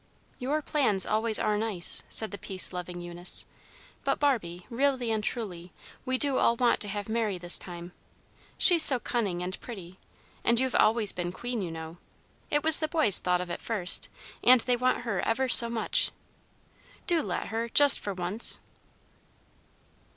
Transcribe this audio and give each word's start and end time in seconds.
"Your 0.39 0.63
plans 0.63 1.05
always 1.05 1.37
are 1.37 1.59
nice," 1.59 2.01
said 2.09 2.31
the 2.31 2.39
peace 2.39 2.73
loving 2.73 3.01
Eunice; 3.01 3.45
"but, 4.03 4.19
Barbie, 4.19 4.65
really 4.67 5.11
and 5.11 5.23
truly, 5.23 5.71
we 6.05 6.17
do 6.17 6.39
all 6.39 6.55
want 6.55 6.79
to 6.79 6.87
have 6.87 7.07
Mary 7.07 7.37
this 7.37 7.59
time. 7.59 7.91
She's 8.57 8.81
so 8.81 8.97
cunning 8.99 9.43
and 9.43 9.61
pretty, 9.61 9.99
and 10.43 10.59
you've 10.59 10.73
always 10.73 11.11
been 11.11 11.31
queen, 11.31 11.61
you 11.61 11.69
know. 11.69 11.97
It 12.49 12.63
was 12.63 12.79
the 12.79 12.87
boys 12.87 13.19
thought 13.19 13.41
of 13.41 13.51
it 13.51 13.61
first, 13.61 14.09
and 14.43 14.61
they 14.61 14.75
want 14.75 15.01
her 15.01 15.21
ever 15.23 15.47
so 15.47 15.69
much. 15.69 16.09
Do 17.05 17.21
let 17.21 17.49
her, 17.49 17.69
just 17.69 17.99
for 17.99 18.15
once." 18.15 18.59